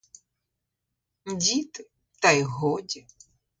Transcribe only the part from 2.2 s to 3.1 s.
та й годі.